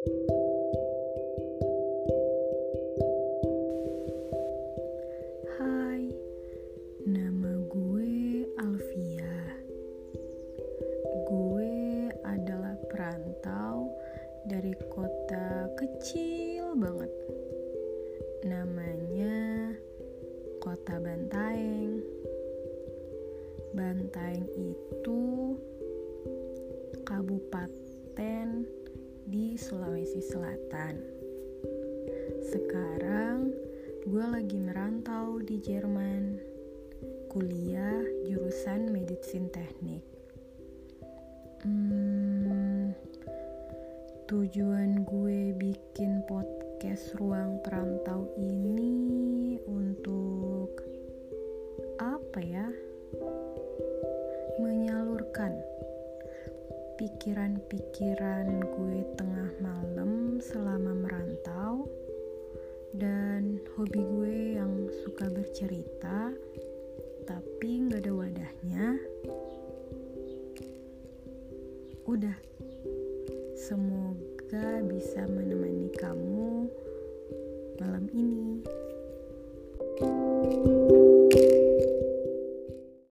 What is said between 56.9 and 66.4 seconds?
pikiran-pikiran gue tengah malam hobi gue yang suka bercerita